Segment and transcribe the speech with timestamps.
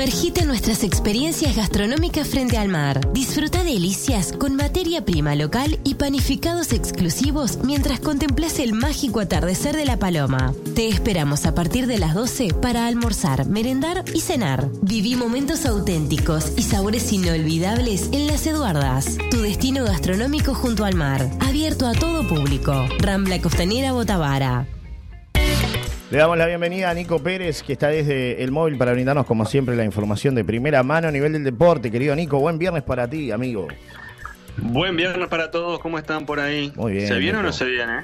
[0.00, 3.12] Sumergite en nuestras experiencias gastronómicas frente al mar.
[3.12, 9.84] Disfruta delicias con materia prima local y panificados exclusivos mientras contemplas el mágico atardecer de
[9.84, 10.54] la Paloma.
[10.74, 14.70] Te esperamos a partir de las 12 para almorzar, merendar y cenar.
[14.80, 21.30] Viví momentos auténticos y sabores inolvidables en Las Eduardas, tu destino gastronómico junto al mar,
[21.40, 22.72] abierto a todo público.
[23.00, 24.66] Rambla Costanera Botavara.
[26.10, 29.44] Le damos la bienvenida a Nico Pérez, que está desde el móvil para brindarnos, como
[29.46, 31.88] siempre, la información de primera mano a nivel del deporte.
[31.88, 33.68] Querido Nico, buen viernes para ti, amigo.
[34.56, 36.72] Buen viernes para todos, ¿cómo están por ahí?
[36.74, 37.06] Muy bien.
[37.06, 38.00] ¿Se viene o no se viene?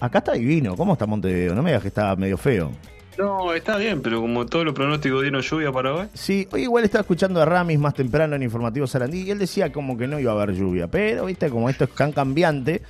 [0.00, 0.74] Acá está divino.
[0.74, 1.54] ¿Cómo está Montevideo?
[1.54, 2.72] No me digas que está medio feo.
[3.18, 6.06] No, está bien, pero como todos los pronósticos dieron lluvia para hoy.
[6.14, 9.70] Sí, hoy igual estaba escuchando a Ramis más temprano en Informativo Sarandí y él decía
[9.70, 10.86] como que no iba a haber lluvia.
[10.86, 12.80] Pero, viste, como esto es tan cambiante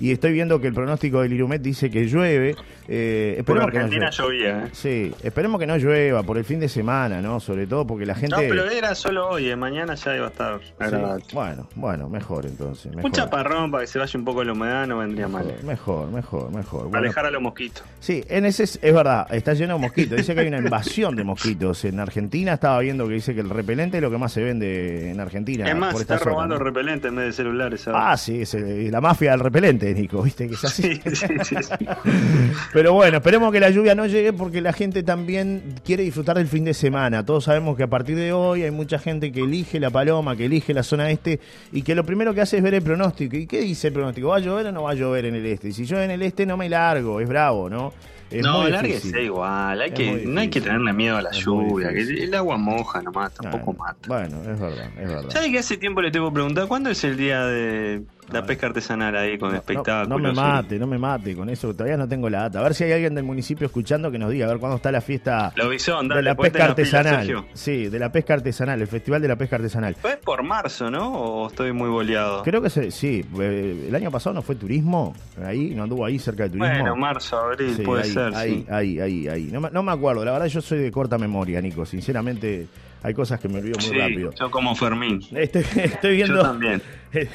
[0.00, 2.56] y estoy viendo que el pronóstico del Irumet dice que llueve.
[2.88, 4.24] Eh, esperemos que no Argentina llueva.
[4.24, 4.70] llovía, ¿eh?
[4.72, 7.38] Sí, esperemos que no llueva por el fin de semana, ¿no?
[7.38, 8.34] Sobre todo porque la gente...
[8.34, 9.54] No, pero era solo hoy, ¿eh?
[9.56, 11.34] mañana ya iba a estar Sí.
[11.34, 12.86] Bueno, bueno, mejor entonces.
[12.86, 13.04] Mejor.
[13.04, 15.54] Un chaparrón para que se vaya un poco la humedad no vendría mal.
[15.64, 16.84] Mejor, mejor, mejor.
[16.84, 17.84] Bueno, Alejar a los mosquitos.
[18.00, 20.16] Sí, en ese es, es verdad, está lleno de mosquitos.
[20.16, 21.84] Dice que hay una invasión de mosquitos.
[21.84, 25.10] En Argentina estaba viendo que dice que el repelente es lo que más se vende
[25.10, 25.68] en Argentina.
[25.68, 26.64] es más, por está esta zona, robando ¿no?
[26.64, 27.86] repelente en vez de celulares.
[27.86, 28.12] ahora.
[28.12, 31.00] Ah, sí, es la mafia del repelente, Nico, viste que es así.
[31.04, 31.86] sí, sí, sí.
[32.72, 36.48] Pero bueno, esperemos que la lluvia no llegue porque la gente también quiere disfrutar del
[36.48, 37.24] fin de semana.
[37.24, 40.46] Todos sabemos que a partir de hoy hay mucha gente que elige la paloma, que
[40.46, 41.40] elige la zona este
[41.72, 43.36] y que lo primero que hace es ver el pronóstico.
[43.36, 44.28] ¿Y qué dice el pronóstico?
[44.28, 45.68] ¿Va a llover o no va a llover en el este?
[45.68, 47.92] Y si llueve en el este no me largo, es bravo, ¿no?
[48.30, 49.80] Es no, lárguese igual.
[49.80, 51.88] Hay Es que, no hay que tenerle miedo a la Es lluvia.
[51.88, 54.06] Que el agua moja nomás, tampoco mata.
[54.06, 55.30] Bueno, es verdad, es verdad.
[55.30, 58.02] ¿Sabes que hace tiempo le tengo que preguntar cuándo es el día de
[58.32, 60.08] la pesca artesanal ahí con No, espectáculos?
[60.08, 62.60] no me mate, no me mate con eso, todavía no tengo la data.
[62.60, 64.90] A ver si hay alguien del municipio escuchando que nos diga, a ver cuándo está
[64.92, 67.44] la fiesta de la pesca pila, artesanal.
[67.54, 69.94] Sí, de la pesca artesanal, el Festival de la Pesca Artesanal.
[69.96, 71.12] Fue por marzo, ¿no?
[71.12, 72.42] ¿O estoy muy boleado?
[72.42, 75.14] Creo que se- sí, eh, el año pasado no fue turismo,
[75.44, 76.74] ahí, no anduvo ahí cerca de turismo.
[76.74, 78.66] Bueno, marzo, abril, Sí, puede ahí, ser, ahí, sí.
[78.70, 79.50] ahí, ahí, ahí.
[79.52, 82.66] No me acuerdo, la verdad yo soy de corta memoria, Nico, sinceramente
[83.02, 84.32] hay cosas que me olvido muy Sí, rápido.
[84.38, 85.20] yo como Fermín.
[85.32, 86.36] Estoy, estoy viendo.
[86.36, 86.82] Yo también.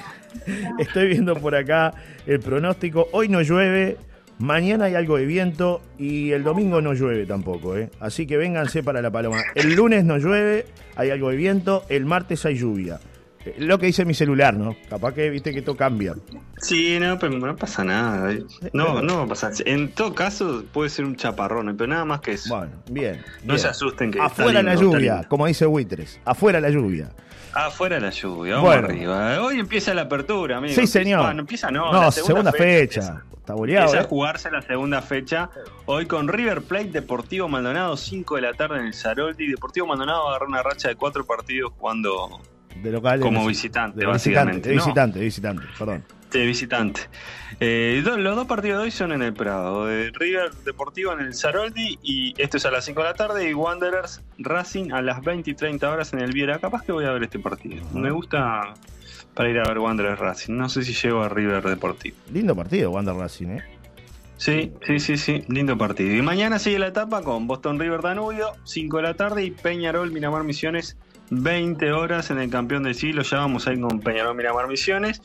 [0.79, 1.93] Estoy viendo por acá
[2.25, 3.07] el pronóstico.
[3.13, 3.95] Hoy no llueve,
[4.37, 7.89] mañana hay algo de viento y el domingo no llueve tampoco, ¿eh?
[8.01, 9.37] Así que vénganse para la paloma.
[9.55, 10.65] El lunes no llueve,
[10.97, 12.99] hay algo de viento, el martes hay lluvia.
[13.45, 14.75] Eh, Lo que dice mi celular, ¿no?
[14.89, 16.15] Capaz que viste que todo cambia.
[16.57, 18.33] Sí, no, pero no pasa nada.
[18.73, 19.53] No, no va a pasar.
[19.65, 22.55] En todo caso, puede ser un chaparrón, pero nada más que eso.
[22.55, 23.21] Bueno, bien.
[23.43, 23.59] no bien.
[23.59, 26.19] se asusten que Afuera la lindo, lluvia, como dice Buitres.
[26.25, 27.11] Afuera la lluvia.
[27.53, 28.87] Afuera la lluvia, vamos Bueno.
[28.87, 29.41] arriba.
[29.41, 30.73] Hoy empieza la apertura, amigo.
[30.75, 31.21] Sí, señor.
[31.23, 32.99] Bueno, empieza no, No, la segunda, fecha.
[33.01, 33.23] empieza.
[33.37, 34.05] Está boleado, Empieza ¿eh?
[34.05, 35.49] a jugarse la segunda fecha.
[35.85, 39.47] Hoy con River Plate, Deportivo Maldonado, 5 de la tarde en el Zaroldi.
[39.47, 42.41] Deportivo Maldonado agarró una racha de cuatro partidos jugando
[42.83, 43.19] De local.
[43.19, 44.71] como de- visitante, de básicamente.
[44.71, 46.03] visitante, de visitante, perdón.
[46.31, 47.01] de visitante.
[47.61, 49.87] Eh, los dos partidos de hoy son en el Prado.
[49.87, 53.49] River Deportivo en el Zaroldi y esto es a las 5 de la tarde.
[53.49, 56.59] Y Wanderers Racing a las 20 y 30 horas en el Viera.
[56.59, 57.81] Capaz que voy a ver este partido.
[57.93, 58.73] Me gusta
[59.33, 60.53] para ir a ver Wanderers Racing.
[60.57, 62.17] No sé si llego a River Deportivo.
[62.33, 63.63] Lindo partido, Wander Racing, ¿eh?
[64.37, 66.13] Sí, sí, sí, sí, lindo partido.
[66.13, 70.11] Y mañana sigue la etapa con Boston River Danubio, 5 de la tarde, y Peñarol
[70.11, 70.97] Miramar Misiones,
[71.29, 73.23] 20 horas en el campeón del siglo.
[73.23, 75.21] Ya vamos a ir con Peñarol Miramar Misiones.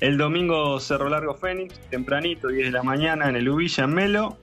[0.00, 4.38] El domingo Cerro Largo Fénix, tempranito, 10 de la mañana en el Ubilla, en Melo.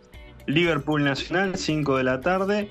[0.47, 2.69] Liverpool Nacional, 5 de la tarde.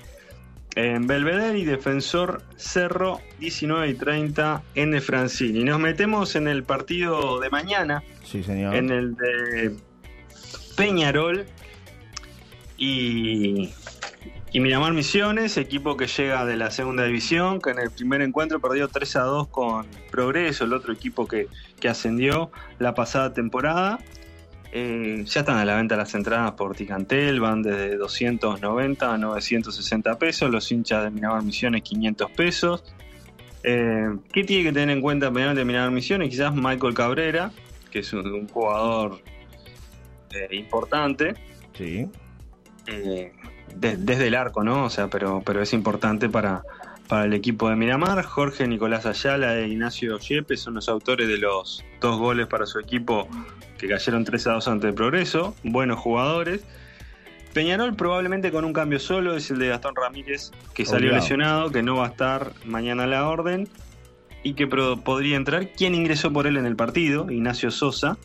[0.75, 5.63] En Belvedere y Defensor Cerro, 19 y 30 en el Francini.
[5.63, 8.75] Nos metemos en el partido de mañana, Sí, señor.
[8.75, 9.75] en el de
[10.77, 11.45] Peñarol
[12.77, 13.69] y,
[14.53, 18.59] y Miramar Misiones, equipo que llega de la segunda división, que en el primer encuentro
[18.59, 21.47] perdió 3 a 2 con Progreso, el otro equipo que,
[21.79, 23.99] que ascendió la pasada temporada.
[24.73, 30.17] Eh, ya están a la venta las entradas por Ticantel, van desde 290 a 960
[30.17, 32.83] pesos, los hinchas de Miramar Misiones 500 pesos.
[33.63, 36.29] Eh, ¿Qué tiene que tener en cuenta Peñarol de Miramar Misiones?
[36.29, 37.51] Quizás Michael Cabrera,
[37.89, 39.21] que es un, un jugador
[40.31, 41.35] eh, importante,
[41.73, 42.07] Sí.
[42.87, 43.31] eh,
[43.75, 44.85] de- desde el arco, ¿no?
[44.85, 46.63] O sea, pero, pero es importante para,
[47.07, 48.23] para el equipo de Miramar.
[48.23, 52.79] Jorge Nicolás Ayala e Ignacio Yepes son los autores de los dos goles para su
[52.79, 53.27] equipo
[53.77, 55.55] que cayeron 3 a 2 ante el Progreso.
[55.63, 56.61] Buenos jugadores.
[57.53, 61.21] Peñarol probablemente con un cambio solo es el de Gastón Ramírez, que salió Obligado.
[61.21, 63.67] lesionado, que no va a estar mañana a la orden
[64.43, 65.67] y que podría entrar.
[65.75, 67.29] ¿Quién ingresó por él en el partido?
[67.29, 68.17] Ignacio Sosa.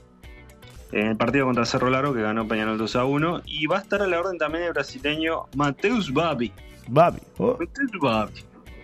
[1.01, 3.43] En el partido contra Cerro Largo, que ganó Peñarol 2 a 1.
[3.45, 6.53] Y va a estar a la orden también el brasileño Mateus Babi.
[6.89, 7.19] Babi.
[7.37, 8.33] Oh, Mateus Babi.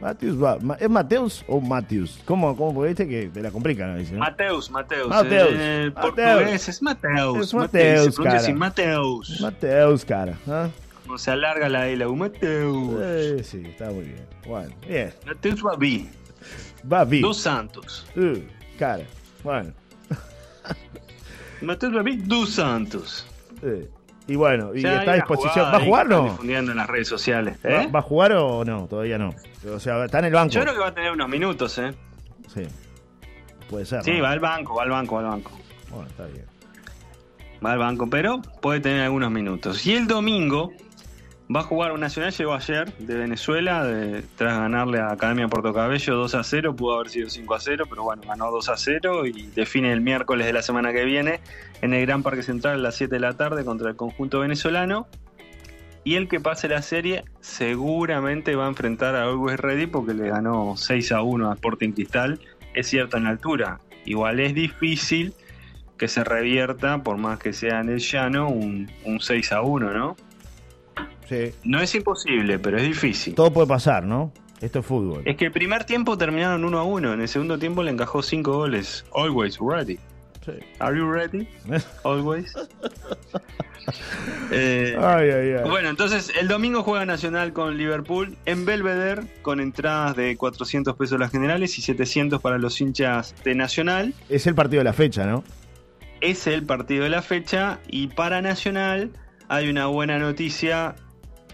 [0.01, 0.63] Mateus.
[0.63, 2.21] Ma- ¿Es Mateus o Matius?
[2.25, 2.57] ¿Cómo?
[2.57, 2.75] ¿Cómo?
[2.75, 4.13] Porque viste que te la complican a veces.
[4.13, 4.19] ¿no?
[4.19, 5.09] Mateus, Mateus.
[5.09, 6.15] Mateus, el Mateus.
[6.17, 7.39] portugués es Mateus.
[7.39, 8.59] Es Mateus, Mateus, así, cara.
[8.59, 9.41] Mateus.
[9.41, 10.39] Mateus, cara.
[10.49, 10.69] ¿ah?
[11.07, 12.17] No se alarga la U.
[12.17, 12.95] Mateus.
[13.01, 14.27] Eh, sí, está muy bien.
[14.47, 15.15] Bueno, bien.
[15.25, 16.11] Mateus Babi.
[16.93, 17.23] Va bien.
[17.23, 18.05] Dos Santos.
[18.17, 18.39] Uh,
[18.79, 19.05] cara.
[19.45, 19.73] Bueno.
[21.63, 23.27] Mateus Babi, dos Santos.
[23.63, 23.89] eh.
[24.29, 25.53] Y bueno, y Ya está a disposición.
[25.67, 26.31] jugada ¿Va a jugar están no?
[26.31, 27.59] difundiendo en las redes sociales.
[27.67, 27.91] ¿Va, ¿eh?
[27.93, 28.87] va a jugar o no?
[28.87, 29.35] Todavía no.
[29.75, 30.53] O sea, está en el banco.
[30.53, 31.93] Yo creo que va a tener unos minutos, ¿eh?
[32.55, 32.63] Sí.
[33.69, 34.05] Puede ser.
[34.05, 34.23] Sí, ¿no?
[34.23, 35.51] va al banco, va al banco, va al banco.
[35.91, 36.45] Bueno, está bien.
[37.65, 39.85] Va al banco, pero puede tener algunos minutos.
[39.87, 40.73] Y el domingo
[41.55, 46.35] va a jugar Nacional, llegó ayer de Venezuela, de- tras ganarle a Academia Portocabello 2
[46.35, 49.49] a 0, pudo haber sido 5 a 0, pero bueno, ganó 2 a 0 y
[49.55, 51.41] define el miércoles de la semana que viene
[51.81, 55.07] en el Gran Parque Central a las 7 de la tarde contra el conjunto venezolano.
[56.05, 60.29] Y el que pase la serie seguramente va a enfrentar a Always Ready porque le
[60.29, 62.41] ganó 6 a 1 a Sporting Cristal.
[62.75, 63.79] Es cierto en altura.
[64.05, 65.33] Igual es difícil
[65.99, 69.93] que se revierta, por más que sea en el llano, un, un 6 a 1,
[69.93, 70.17] ¿no?
[71.33, 71.55] Sí.
[71.65, 73.35] No es imposible, pero es difícil.
[73.35, 74.33] Todo puede pasar, ¿no?
[74.61, 75.23] Esto es fútbol.
[75.25, 78.23] Es que el primer tiempo terminaron 1 a 1, en el segundo tiempo le encajó
[78.23, 79.05] 5 goles.
[79.15, 79.99] Always ready.
[80.45, 80.53] Sí.
[80.79, 81.49] Are you ready?
[82.05, 82.55] Always.
[84.53, 85.69] Eh, Ay, ay, ay.
[85.69, 91.19] bueno, entonces el domingo juega Nacional con Liverpool en Belvedere con entradas de 400 pesos
[91.19, 94.15] las generales y 700 para los hinchas de Nacional.
[94.29, 95.43] Es el partido de la fecha, ¿no?
[96.21, 99.11] es el partido de la fecha y para Nacional
[99.49, 100.95] hay una buena noticia,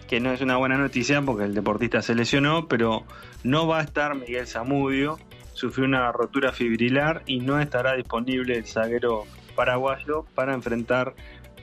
[0.09, 3.03] que no es una buena noticia porque el deportista se lesionó, pero
[3.43, 5.19] no va a estar Miguel Zamudio,
[5.53, 9.25] sufrió una rotura fibrilar y no estará disponible el zaguero
[9.55, 11.13] paraguayo para enfrentar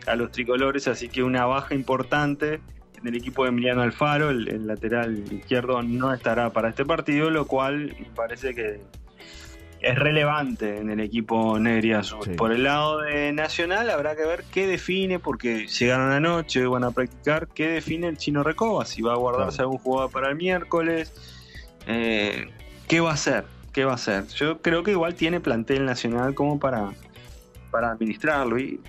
[0.07, 2.61] a los tricolores, así que una baja importante
[3.01, 7.31] en el equipo de Emiliano Alfaro, el, el lateral izquierdo no estará para este partido,
[7.31, 8.81] lo cual parece que
[9.81, 12.21] es relevante en el equipo Negri Azul.
[12.25, 12.31] Sí.
[12.31, 16.91] Por el lado de Nacional habrá que ver qué define, porque llegaron anoche, van a
[16.91, 19.69] practicar, qué define el chino Recoba, si va a guardarse Claro.
[19.71, 21.13] algún jugador para el miércoles,
[21.87, 22.49] eh,
[22.89, 24.27] qué va a hacer, qué va a hacer.
[24.29, 26.91] Yo creo que igual tiene plantel Nacional como para,
[27.71, 28.81] para administrarlo y,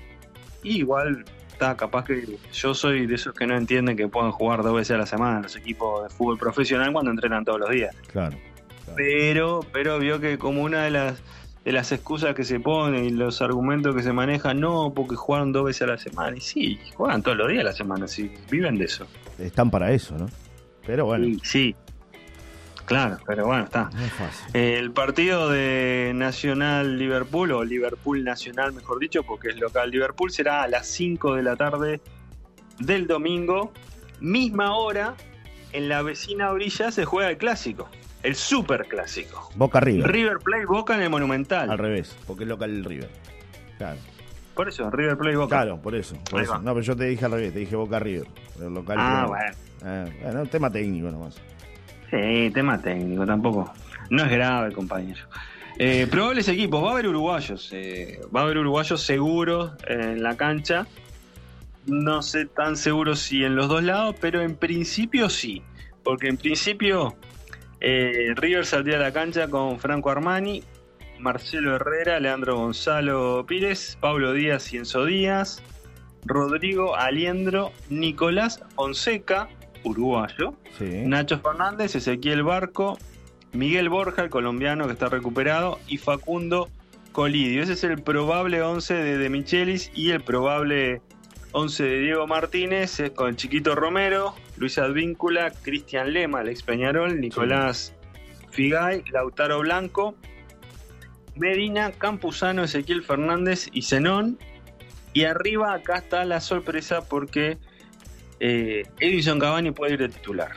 [0.63, 4.61] y igual está capaz que yo soy de esos que no entienden que puedan jugar
[4.63, 7.95] dos veces a la semana los equipos de fútbol profesional cuando entrenan todos los días
[8.11, 8.37] Claro.
[8.95, 11.21] Pero pero vio que como una de las
[11.67, 15.51] de las excusas que se ponen y los argumentos que se manejan, no, porque jugaron
[15.51, 16.37] dos veces a la semana.
[16.37, 19.05] Y sí, juegan todos los días a la semana, sí, viven de eso.
[19.37, 20.27] Están para eso, ¿no?
[20.85, 21.75] Pero bueno, sí,
[22.85, 23.89] claro, pero bueno, está.
[23.93, 24.55] no es fácil.
[24.55, 30.63] El partido de Nacional Liverpool, o Liverpool Nacional, mejor dicho, porque es local Liverpool, será
[30.63, 31.99] a las 5 de la tarde
[32.79, 33.73] del domingo,
[34.21, 35.15] misma hora,
[35.73, 37.89] en la vecina orilla se juega el clásico,
[38.23, 39.49] el super clásico.
[39.55, 40.11] Boca River.
[40.11, 41.69] River Play Boca en el Monumental.
[41.69, 43.09] Al revés, porque es local el River.
[43.77, 43.99] Claro,
[44.55, 45.57] Por eso, River Play Boca.
[45.57, 46.15] claro por eso.
[46.29, 46.41] por.
[46.63, 48.27] No, pero yo te dije al revés, te dije Boca River.
[48.59, 49.27] El local Ah, River.
[49.27, 49.55] bueno.
[49.83, 51.35] Ah, bueno, tema técnico nomás.
[52.09, 53.71] Sí, tema técnico, tampoco.
[54.09, 55.19] No es grave, compañero.
[55.77, 57.69] Eh, probables equipos, va a haber uruguayos.
[57.73, 60.87] eh, va a haber uruguayos seguros en la cancha.
[61.85, 65.61] No sé tan seguro si en los dos lados, pero en principio sí.
[66.03, 67.15] Porque en principio
[67.79, 70.63] eh, River saldría a la cancha con Franco Armani,
[71.19, 75.63] Marcelo Herrera, Leandro Gonzalo Pires, Pablo Díaz y Enzo Díaz,
[76.25, 79.49] Rodrigo Aliendro, Nicolás Fonseca,
[79.83, 80.85] uruguayo, Sí.
[81.05, 82.97] Nacho Fernández, Ezequiel Barco,
[83.53, 86.69] Miguel Borja, el colombiano que está recuperado, y Facundo
[87.11, 87.63] Colidio.
[87.63, 91.01] Ese es el probable 11 de, de Michelis y el probable
[91.57, 96.61] 11 de Diego Martínez, es con el Chiquito Romero, Luis Advíncula, Cristian Lema, el ex
[96.61, 97.95] Peñarol, Nicolás
[98.51, 100.15] Figay, Lautaro Blanco,
[101.35, 104.37] Medina, Campuzano, Ezequiel Fernández y Zenón.
[105.13, 107.57] Y arriba acá está la sorpresa porque
[108.39, 110.51] eh, Edison Cavani puede ir de titular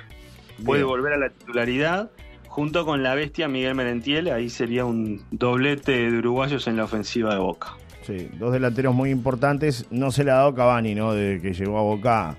[0.66, 0.88] puede Bien.
[0.88, 2.10] volver a la titularidad
[2.48, 4.28] junto con la bestia Miguel Merentiel.
[4.28, 7.76] Ahí sería un doblete de uruguayos en la ofensiva de Boca.
[8.02, 9.86] Sí, dos delanteros muy importantes.
[9.90, 11.12] No se le ha dado Cavani, ¿no?
[11.12, 12.36] Desde que llegó a Boca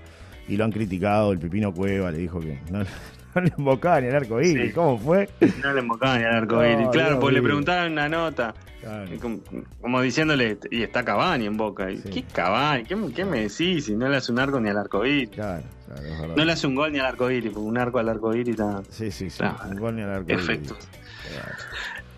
[0.48, 1.32] y lo han criticado.
[1.32, 2.80] El Pipino Cueva le dijo que no,
[3.34, 4.68] no le embocaba ni el arco iris.
[4.68, 4.72] Sí.
[4.72, 5.28] ¿Cómo fue?
[5.62, 6.88] No le embocaban ni al arco No, iris.
[6.88, 9.08] Claro, Dios pues le preguntaban una nota, Claro.
[9.20, 9.38] como,
[9.80, 11.86] como diciéndole, y está Cavani en Boca.
[11.90, 12.10] Sí.
[12.10, 12.82] ¿Qué Cavani?
[12.82, 13.84] ¿Qué, me- qué me decís?
[13.84, 15.30] Si no le hace un arco ni al arco iris.
[15.30, 16.36] Claro, claro, es verdad.
[16.36, 18.48] No le hace un gol ni al arco iris, porque un arco al arco iris
[18.58, 18.82] está.
[18.90, 19.44] Sí, sí, sí.
[19.70, 20.42] Un gol ni al arco iris.
[20.42, 20.74] Efecto.
[20.74, 21.56] Claro.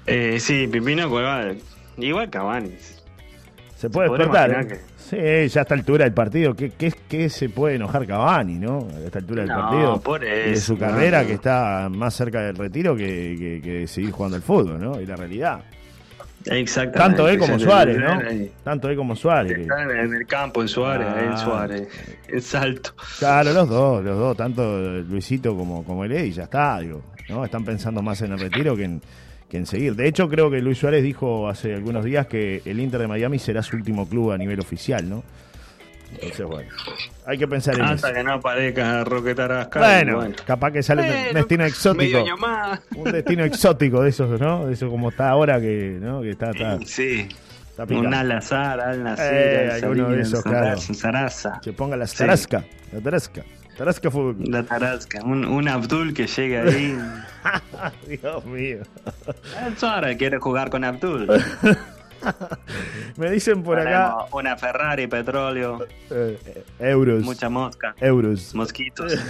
[0.07, 1.53] Eh, sí, Pipino Cueva.
[1.99, 2.73] Igual Cavani.
[3.85, 4.81] Se puede podría despertar, ¿eh?
[4.97, 5.17] Sí,
[5.53, 8.89] ya a esta altura del partido, ¿qué, qué, qué se puede enojar Cavani, no?
[8.95, 10.01] A esta altura del No, partido.
[10.01, 11.27] por de eso, su carrera, no.
[11.29, 14.99] que está más cerca del retiro que, que, seguir jugando al fútbol, ¿no?
[15.01, 15.61] Y la realidad.
[16.47, 16.99] Exactamente.
[16.99, 18.13] Tanto él como Se le- Suárez, ¿no?
[18.29, 18.53] ahí.
[18.63, 19.59] Tanto él como Suárez.
[19.59, 21.25] Están en el campo en Suárez, Ah.
[21.31, 21.89] en Suárez,
[22.29, 22.91] en Salto.
[23.19, 27.45] Claro, los dos, los dos, tanto Luisito como, como él, y ya está, digo, ¿no?
[27.45, 29.03] Están pensando más en el retiro que en,
[29.55, 29.95] que en seguir.
[29.95, 33.39] De hecho, creo que Luis Suárez dijo hace algunos días que el Inter de Miami
[33.39, 35.23] será su último club a nivel oficial, ¿no?
[36.13, 36.69] Entonces, bueno,
[37.27, 37.93] hay que pensar en eso.
[37.95, 39.79] Hasta que no aparezca Roque Tarasca.
[39.81, 42.03] Bueno, capaz que sale un destino exótico.
[42.03, 42.81] Medio año más.
[42.97, 44.67] Un destino exótico de esos, ¿no?
[44.67, 46.21] De eso como está ahora, que, ¿no?
[46.23, 47.29] que está, está, Sí.
[47.69, 47.85] está.
[47.95, 50.81] Un Al-Azhar, Al Eh, alguno de esos, claro.
[50.81, 51.61] Sarasa.
[51.63, 52.19] Se ponga la Sí.
[52.19, 53.43] tarasca, la tarasca,
[53.77, 54.37] tarasca fútbol.
[54.49, 55.23] La Tarasca.
[55.25, 56.99] Un, un Abdul que llega ahí.
[58.09, 58.79] Dios mío.
[59.67, 61.29] El Suárez quiere jugar con Abdul.
[63.19, 67.23] Me dicen por acá Una Ferrari, petróleo, eh, euros.
[67.23, 68.55] mucha mosca, Euros.
[68.55, 69.13] mosquitos.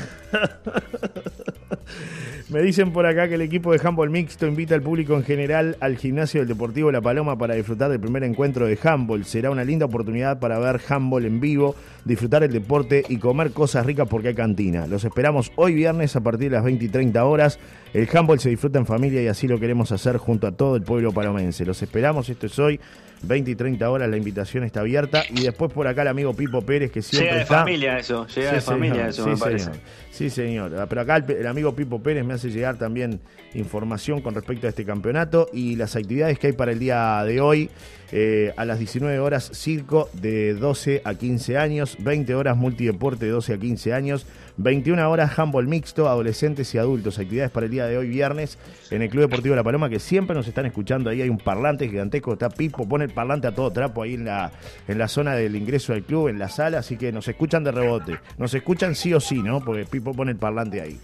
[2.50, 5.78] Me dicen por acá que el equipo de handball mixto invita al público en general
[5.80, 9.24] al gimnasio del Deportivo La Paloma para disfrutar del primer encuentro de handball.
[9.24, 11.74] Será una linda oportunidad para ver handball en vivo,
[12.04, 14.86] disfrutar el deporte y comer cosas ricas porque hay cantina.
[14.86, 17.58] Los esperamos hoy viernes a partir de las 20 y 30 horas.
[17.94, 20.82] El handball se disfruta en familia y así lo queremos hacer junto a todo el
[20.82, 21.64] pueblo palomense.
[21.64, 22.78] Los esperamos, esto es hoy,
[23.26, 25.22] 20 y 30 horas, la invitación está abierta.
[25.30, 27.58] Y después por acá el amigo Pipo Pérez que siempre Llega de está...
[27.60, 29.08] familia eso, llega Sí, de familia señor.
[29.10, 29.64] eso, Sí, me parece.
[29.64, 29.80] señor.
[30.10, 30.74] Sí, señor.
[30.78, 33.20] Ah, Pero acá el, el amigo Pipo Pérez me hace llegar también
[33.54, 37.40] información con respecto a este campeonato y las actividades que hay para el día de
[37.40, 37.70] hoy.
[38.16, 43.32] Eh, a las 19 horas, circo de 12 a 15 años, 20 horas multideporte de
[43.32, 47.18] 12 a 15 años, 21 horas handball mixto, adolescentes y adultos.
[47.18, 48.58] Actividades para el día de hoy, viernes,
[48.90, 51.10] en el Club Deportivo La Paloma, que siempre nos están escuchando.
[51.10, 54.26] Ahí hay un parlante gigantesco, está Pipo, pone el parlante a todo trapo ahí en
[54.26, 54.52] la,
[54.86, 57.72] en la zona del ingreso del club, en la sala, así que nos escuchan de
[57.72, 58.18] rebote.
[58.38, 59.60] Nos escuchan sí o sí, ¿no?
[59.60, 60.98] Porque Pipo pone el parlante ahí.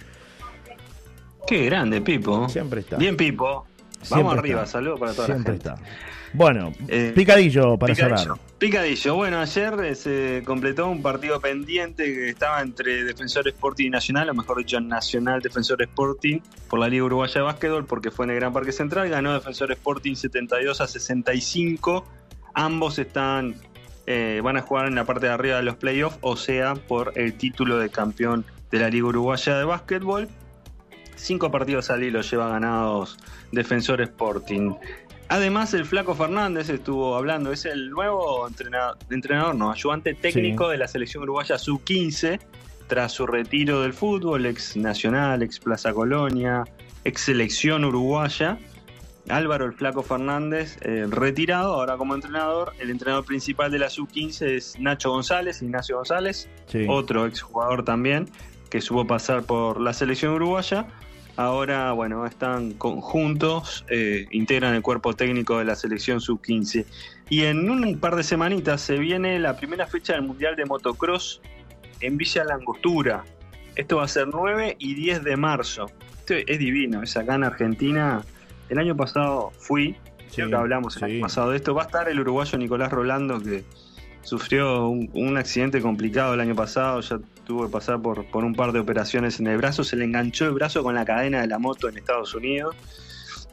[1.47, 2.49] Qué grande, Pipo.
[2.49, 2.97] Siempre está.
[2.97, 3.67] Bien, Pipo.
[4.09, 5.83] Vamos arriba, saludos para toda Siempre la gente.
[5.83, 5.91] está.
[6.33, 8.19] Bueno, Eh, picadillo para Picadillo.
[8.19, 8.39] cerrar.
[8.59, 9.15] Picadillo.
[9.17, 14.35] Bueno, ayer se completó un partido pendiente que estaba entre Defensor Sporting y Nacional, o
[14.35, 16.39] mejor dicho, Nacional Defensor Sporting,
[16.69, 19.09] por la Liga Uruguaya de Básquetbol, porque fue en el Gran Parque Central.
[19.09, 22.05] Ganó Defensor Sporting 72 a 65.
[22.55, 23.57] Ambos están
[24.07, 27.13] eh, van a jugar en la parte de arriba de los playoffs, o sea, por
[27.17, 30.29] el título de campeón de la Liga Uruguaya de Básquetbol.
[31.21, 33.19] Cinco partidos al hilo lleva ganados
[33.53, 34.73] Defensor Sporting.
[35.29, 40.71] Además, el Flaco Fernández estuvo hablando, es el nuevo entrenador, entrenador no, ayudante técnico Sí.
[40.73, 42.41] de la selección uruguaya sub-15,
[42.89, 46.65] tras su retiro del fútbol, ex Nacional, ex Plaza Colonia,
[47.05, 48.59] ex selección uruguaya.
[49.29, 52.73] Álvaro el Flaco Fernández, eh, retirado ahora como entrenador.
[52.81, 56.87] El entrenador principal de la sub-15 es Nacho González, Ignacio González, Sí.
[56.89, 58.29] otro exjugador también,
[58.71, 60.87] que supo pasar por la selección uruguaya.
[61.41, 66.85] Ahora, bueno, están conjuntos, eh, integran el cuerpo técnico de la selección sub-15.
[67.31, 71.41] Y en un par de semanitas se viene la primera fecha del Mundial de Motocross
[72.03, 73.25] en Villa Langostura.
[73.75, 75.87] Esto va a ser 9 y 10 de marzo.
[76.19, 78.21] Esto es divino, es acá en Argentina.
[78.69, 79.97] El año pasado fui,
[80.35, 81.05] creo Sí, que hablamos el sí.
[81.15, 81.73] año pasado de esto.
[81.75, 83.65] Va a estar el uruguayo Nicolás Rolando que
[84.23, 88.55] sufrió un, un accidente complicado el año pasado, ya tuvo que pasar por, por un
[88.55, 91.47] par de operaciones en el brazo, se le enganchó el brazo con la cadena de
[91.47, 92.77] la moto en Estados Unidos,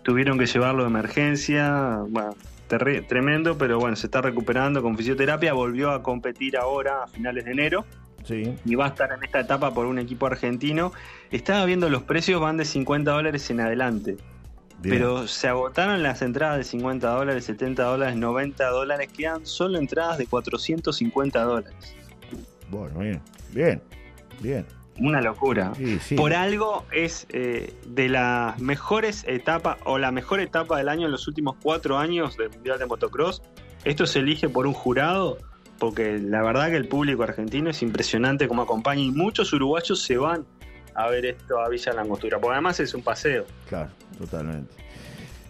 [0.03, 2.35] tuvieron que llevarlo de emergencia, bueno,
[2.67, 7.51] tremendo, pero bueno, se está recuperando con fisioterapia, volvió a competir ahora a finales de
[7.51, 7.85] enero
[8.23, 8.53] Sí.
[8.65, 10.91] y va a estar en esta etapa por un equipo argentino.
[11.31, 14.17] Estaba viendo los precios, van de 50 dólares en adelante.
[14.81, 19.09] Pero se agotaron las entradas de 50 dólares, 70 dólares, 90 dólares.
[19.15, 21.95] Quedan solo entradas de 450 dólares.
[22.69, 23.21] Bueno, bien.
[23.51, 23.81] Bien.
[24.39, 24.65] Bien.
[24.99, 25.73] Una locura.
[25.75, 26.15] Sí, sí.
[26.15, 31.11] Por algo es eh, de las mejores etapas o la mejor etapa del año en
[31.11, 33.41] los últimos cuatro años del Mundial de Motocross.
[33.83, 35.37] Esto se elige por un jurado
[35.77, 40.17] porque la verdad que el público argentino es impresionante como acompaña y muchos uruguayos se
[40.17, 40.45] van
[40.97, 42.39] a ver esto a Villa Langostura.
[42.39, 43.45] Porque además es un paseo.
[43.69, 44.73] Claro, totalmente.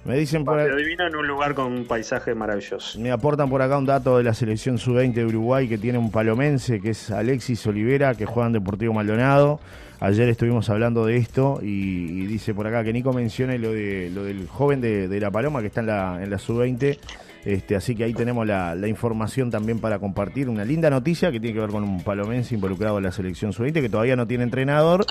[0.06, 2.98] Me dicen por ahí- divino en un lugar con un paisaje maravilloso.
[3.00, 6.12] Me aportan por acá un dato de la selección sub-20 de Uruguay que tiene un
[6.12, 9.60] palomense que es Alexis Olivera que juega en Deportivo Maldonado.
[10.00, 11.66] Ayer estuvimos hablando de esto y,
[12.24, 15.32] y dice por acá que Nico mencione lo de lo del joven de, de La
[15.32, 17.00] Paloma que está en la, en la sub-20.
[17.46, 20.50] Este, así que ahí tenemos la, la información también para compartir.
[20.50, 23.74] Una linda noticia que tiene que ver con un palomense involucrado en la selección sub-20
[23.82, 25.06] que todavía no tiene entrenador.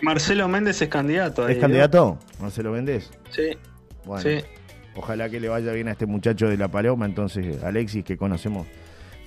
[0.00, 1.44] Marcelo Méndez es candidato.
[1.44, 2.18] ahí, ¿Es candidato?
[2.40, 3.10] ¿Marcelo Vendés?
[3.30, 3.50] Sí,
[4.04, 4.44] Bueno, sí.
[4.96, 7.06] ojalá que le vaya bien a este muchacho de La Paloma.
[7.06, 8.66] Entonces, Alexis, que conocemos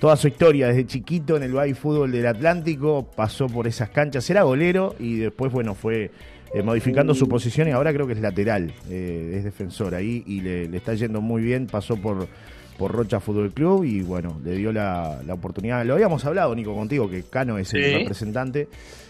[0.00, 4.28] toda su historia desde chiquito en el baby fútbol del Atlántico, pasó por esas canchas,
[4.30, 6.10] era golero y después, bueno, fue
[6.54, 10.40] eh, modificando su posición y ahora creo que es lateral, eh, es defensor ahí y
[10.40, 12.28] le, está yendo muy bien, pasó por,
[12.78, 17.08] por Rocha Fútbol Club y bueno, le dio la, oportunidad, lo habíamos hablado Nico contigo,
[17.08, 18.68] que Cano es el representante,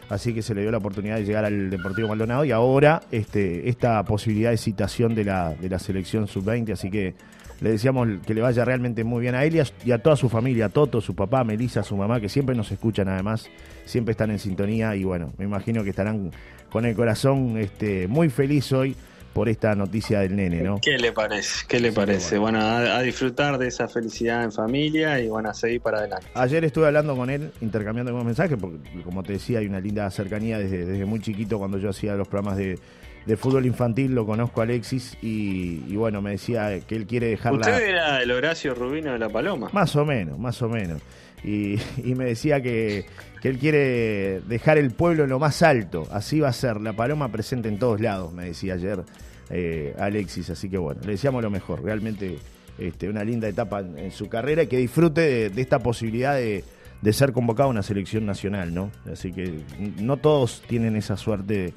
[0.09, 3.69] así que se le dio la oportunidad de llegar al Deportivo Maldonado y ahora este,
[3.69, 7.15] esta posibilidad de citación de la, de la selección sub-20, así que
[7.61, 10.67] le decíamos que le vaya realmente muy bien a él y a, toda su familia,
[10.67, 13.49] a Toto, su papá, Melissa, su mamá, que siempre nos escuchan además,
[13.87, 16.33] siempre están en sintonía y bueno, me imagino que estarán
[16.71, 18.95] con el corazón este, muy feliz hoy
[19.37, 20.81] por esta noticia del nene, ¿no?
[20.81, 21.66] ¿Qué le parece?
[21.69, 22.38] ¿Qué le parece?
[22.38, 26.26] Bueno, a, disfrutar de esa felicidad en familia y bueno, a seguir para adelante.
[26.33, 30.11] Ayer estuve hablando con él, intercambiando algunos mensajes, porque como te decía, hay una linda
[30.11, 32.78] cercanía desde, desde muy chiquito cuando yo hacía los programas de
[33.26, 37.54] de fútbol infantil lo conozco a Alexis y, bueno, me decía que él quiere dejar
[37.54, 39.68] ¿Usted era el Horacio Rubino de la Paloma?
[39.73, 41.02] Más o menos, más o menos.
[41.42, 41.76] Y,
[42.14, 43.04] me decía que,
[43.42, 47.30] él quiere dejar el pueblo en lo más alto, así va a ser, la Paloma
[47.30, 49.04] presente en todos lados, me decía ayer
[49.50, 52.38] eh, Alexis, así que bueno, le decíamos lo mejor, realmente
[52.76, 56.64] este, una linda etapa en, su carrera y que disfrute de, esta posibilidad de,
[57.00, 58.90] de, ser convocado a una selección nacional, ¿no?
[59.12, 59.61] Así que
[60.00, 61.73] no todos tienen esa suerte de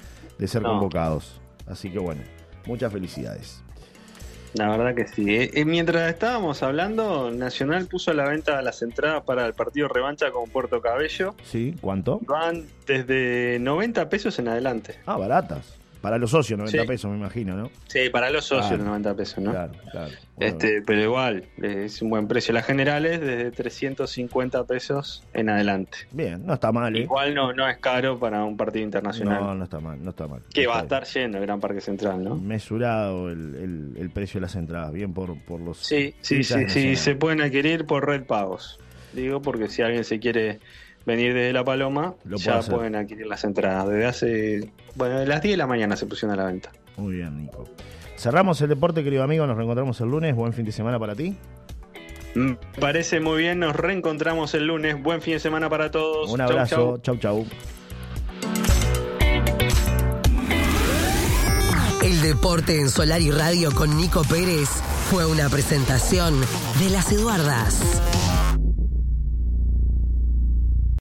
[0.48, 1.42] ser convocados.
[1.68, 2.22] Así que bueno,
[2.66, 3.64] muchas felicidades.
[4.54, 5.36] La verdad que sí.
[5.36, 9.88] Eh, eh, mientras estábamos hablando, Nacional puso a la venta las entradas para el partido
[9.88, 11.36] revancha con Puerto Cabello.
[11.44, 12.20] Sí, ¿cuánto?
[12.26, 14.96] Van desde 90 pesos en adelante.
[15.06, 15.79] Ah, baratas.
[16.02, 17.72] Para los socios, 90 pesos, me imagino, ¿no?
[17.88, 19.52] Sí, para los socios, 90 pesos, ¿no?
[19.52, 20.12] Claro, claro.
[20.40, 22.54] Este, pero igual, es un buen precio.
[22.54, 25.98] Las generales, desde 350 pesos en adelante.
[26.12, 26.96] Bien, no está mal.
[26.96, 27.02] ¿eh?
[27.02, 29.42] Igual no, no es caro para un partido internacional.
[29.42, 30.42] No, no está mal, no está mal.
[30.54, 32.36] Que va a estar lleno el Gran Parque Central, ¿no?
[32.38, 35.80] Mesurado el, precio de las entradas, bien por, por los.
[35.80, 38.80] Sí, sí, sí, sí, se pueden adquirir por red pagos.
[39.14, 40.60] Digo, porque si alguien se quiere
[41.06, 43.88] venir desde La Paloma, ya pueden adquirir las entradas.
[43.88, 46.72] Desde hace, bueno, de las 10 de la mañana se pusieron a la venta.
[46.98, 47.66] Muy bien, Nico.
[48.18, 49.48] Cerramos el deporte, querido amigo.
[49.48, 50.36] Nos reencontramos el lunes.
[50.36, 51.36] Buen fin de semana para ti.
[52.36, 53.60] Me parece muy bien.
[53.60, 55.02] Nos reencontramos el lunes.
[55.02, 56.30] Buen fin de semana para todos.
[56.30, 57.00] Un abrazo.
[57.02, 57.46] Chau, chau.
[62.04, 64.70] El deporte en Solar y Radio con Nico Pérez
[65.10, 66.40] fue una presentación
[66.80, 68.19] de las Eduardas.